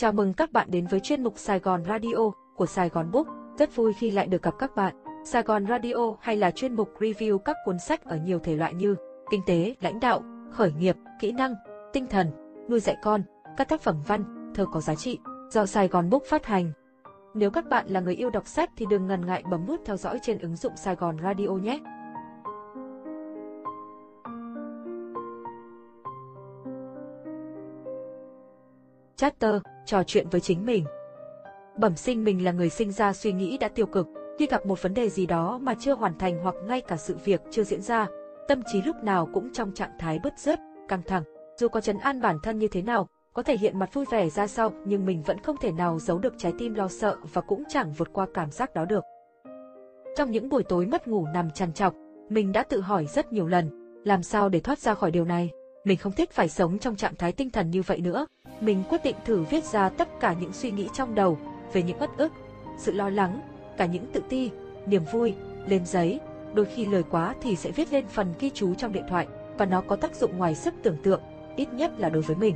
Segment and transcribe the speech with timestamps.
[0.00, 3.26] Chào mừng các bạn đến với chuyên mục Sài Gòn Radio của Sài Gòn Book.
[3.58, 4.94] Rất vui khi lại được gặp các bạn.
[5.24, 8.74] Sài Gòn Radio hay là chuyên mục review các cuốn sách ở nhiều thể loại
[8.74, 8.96] như
[9.30, 11.54] kinh tế, lãnh đạo, khởi nghiệp, kỹ năng,
[11.92, 12.30] tinh thần,
[12.70, 13.22] nuôi dạy con,
[13.56, 15.18] các tác phẩm văn, thơ có giá trị
[15.50, 16.72] do Sài Gòn Book phát hành.
[17.34, 19.96] Nếu các bạn là người yêu đọc sách thì đừng ngần ngại bấm nút theo
[19.96, 21.80] dõi trên ứng dụng Sài Gòn Radio nhé.
[29.16, 29.54] Chapter
[29.88, 30.84] trò chuyện với chính mình.
[31.78, 34.06] Bẩm sinh mình là người sinh ra suy nghĩ đã tiêu cực,
[34.38, 37.16] khi gặp một vấn đề gì đó mà chưa hoàn thành hoặc ngay cả sự
[37.24, 38.06] việc chưa diễn ra,
[38.48, 41.22] tâm trí lúc nào cũng trong trạng thái bứt rứt, căng thẳng.
[41.56, 44.30] Dù có chấn an bản thân như thế nào, có thể hiện mặt vui vẻ
[44.30, 47.40] ra sau, nhưng mình vẫn không thể nào giấu được trái tim lo sợ và
[47.40, 49.04] cũng chẳng vượt qua cảm giác đó được.
[50.16, 51.94] Trong những buổi tối mất ngủ nằm trằn trọc,
[52.28, 53.70] mình đã tự hỏi rất nhiều lần,
[54.04, 55.50] làm sao để thoát ra khỏi điều này.
[55.84, 58.26] Mình không thích phải sống trong trạng thái tinh thần như vậy nữa.
[58.60, 61.38] Mình quyết định thử viết ra tất cả những suy nghĩ trong đầu
[61.72, 62.32] về những bất ức,
[62.78, 63.40] sự lo lắng,
[63.76, 64.50] cả những tự ti,
[64.86, 65.34] niềm vui,
[65.66, 66.20] lên giấy.
[66.54, 69.26] Đôi khi lời quá thì sẽ viết lên phần ghi chú trong điện thoại
[69.58, 71.20] và nó có tác dụng ngoài sức tưởng tượng,
[71.56, 72.54] ít nhất là đối với mình.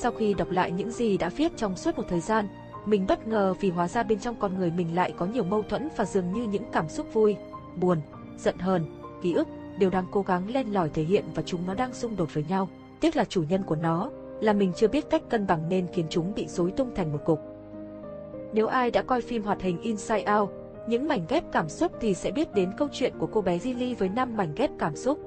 [0.00, 2.48] Sau khi đọc lại những gì đã viết trong suốt một thời gian,
[2.86, 5.62] mình bất ngờ vì hóa ra bên trong con người mình lại có nhiều mâu
[5.62, 7.36] thuẫn và dường như những cảm xúc vui,
[7.76, 8.00] buồn,
[8.38, 8.86] giận hờn,
[9.22, 12.16] ký ức đều đang cố gắng len lỏi thể hiện và chúng nó đang xung
[12.16, 12.68] đột với nhau.
[13.00, 14.10] Tiếc là chủ nhân của nó,
[14.40, 17.24] là mình chưa biết cách cân bằng nên khiến chúng bị rối tung thành một
[17.24, 17.40] cục.
[18.52, 20.50] Nếu ai đã coi phim hoạt hình Inside Out,
[20.88, 23.94] những mảnh ghép cảm xúc thì sẽ biết đến câu chuyện của cô bé Jilly
[23.98, 25.18] với 5 mảnh ghép cảm xúc.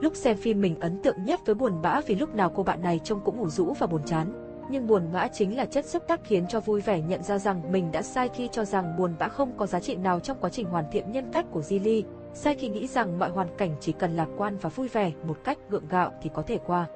[0.00, 2.82] Lúc xem phim mình ấn tượng nhất với buồn bã vì lúc nào cô bạn
[2.82, 4.42] này trông cũng ngủ rũ và buồn chán.
[4.70, 7.72] Nhưng buồn bã chính là chất xúc tác khiến cho vui vẻ nhận ra rằng
[7.72, 10.50] mình đã sai khi cho rằng buồn bã không có giá trị nào trong quá
[10.50, 12.02] trình hoàn thiện nhân cách của Jilly
[12.36, 15.36] sai khi nghĩ rằng mọi hoàn cảnh chỉ cần lạc quan và vui vẻ một
[15.44, 16.86] cách gượng gạo thì có thể qua.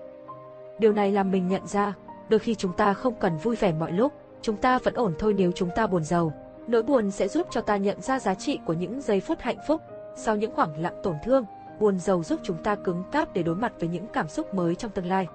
[0.78, 1.94] Điều này làm mình nhận ra,
[2.28, 5.34] đôi khi chúng ta không cần vui vẻ mọi lúc, chúng ta vẫn ổn thôi
[5.38, 6.32] nếu chúng ta buồn giàu.
[6.66, 9.58] Nỗi buồn sẽ giúp cho ta nhận ra giá trị của những giây phút hạnh
[9.66, 9.80] phúc,
[10.16, 11.44] sau những khoảng lặng tổn thương,
[11.78, 14.74] buồn giàu giúp chúng ta cứng cáp để đối mặt với những cảm xúc mới
[14.74, 15.26] trong tương lai.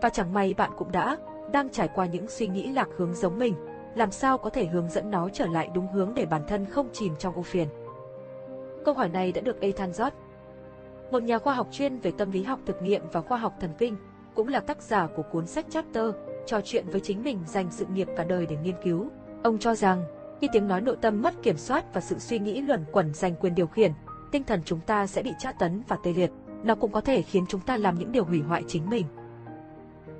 [0.00, 1.16] Và chẳng may bạn cũng đã,
[1.52, 3.54] đang trải qua những suy nghĩ lạc hướng giống mình,
[3.94, 6.88] làm sao có thể hướng dẫn nó trở lại đúng hướng để bản thân không
[6.92, 7.68] chìm trong ưu phiền.
[8.84, 10.10] Câu hỏi này đã được Ethan Zott,
[11.10, 13.70] một nhà khoa học chuyên về tâm lý học thực nghiệm và khoa học thần
[13.78, 13.96] kinh,
[14.34, 16.14] cũng là tác giả của cuốn sách Chapter,
[16.46, 19.08] trò chuyện với chính mình dành sự nghiệp cả đời để nghiên cứu.
[19.42, 20.04] Ông cho rằng,
[20.40, 23.34] khi tiếng nói nội tâm mất kiểm soát và sự suy nghĩ luẩn quẩn giành
[23.34, 23.92] quyền điều khiển,
[24.32, 26.30] tinh thần chúng ta sẽ bị tra tấn và tê liệt.
[26.62, 29.06] Nó cũng có thể khiến chúng ta làm những điều hủy hoại chính mình.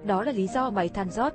[0.04, 1.30] Đó là lý do mà Ethan Jot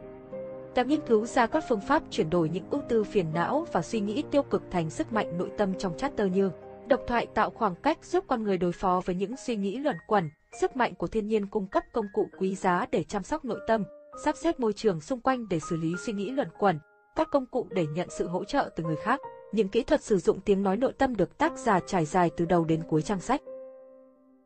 [0.75, 3.81] đã nghiên cứu ra các phương pháp chuyển đổi những ưu tư phiền não và
[3.81, 6.51] suy nghĩ tiêu cực thành sức mạnh nội tâm trong chapter như
[6.87, 9.97] Độc thoại tạo khoảng cách giúp con người đối phó với những suy nghĩ luẩn
[10.07, 10.29] quẩn,
[10.61, 13.59] sức mạnh của thiên nhiên cung cấp công cụ quý giá để chăm sóc nội
[13.67, 13.83] tâm,
[14.23, 16.79] sắp xếp môi trường xung quanh để xử lý suy nghĩ luẩn quẩn,
[17.15, 19.19] các công cụ để nhận sự hỗ trợ từ người khác.
[19.51, 22.45] Những kỹ thuật sử dụng tiếng nói nội tâm được tác giả trải dài từ
[22.45, 23.41] đầu đến cuối trang sách.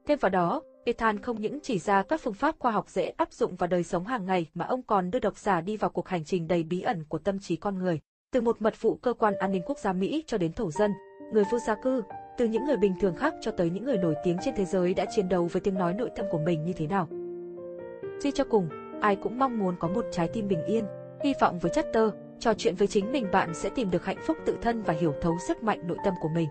[0.08, 3.34] Thêm vào đó, Ethan không những chỉ ra các phương pháp khoa học dễ áp
[3.34, 6.08] dụng vào đời sống hàng ngày mà ông còn đưa độc giả đi vào cuộc
[6.08, 8.00] hành trình đầy bí ẩn của tâm trí con người.
[8.32, 10.92] Từ một mật vụ cơ quan an ninh quốc gia Mỹ cho đến thổ dân,
[11.34, 12.02] người vô gia cư,
[12.40, 14.94] từ những người bình thường khác cho tới những người nổi tiếng trên thế giới
[14.94, 17.08] đã chiến đấu với tiếng nói nội tâm của mình như thế nào.
[18.24, 18.70] Suy cho cùng,
[19.02, 20.86] ai cũng mong muốn có một trái tim bình yên,
[21.24, 24.38] hy vọng với Chatter, trò chuyện với chính mình bạn sẽ tìm được hạnh phúc
[24.46, 26.50] tự thân và hiểu thấu sức mạnh nội tâm của mình.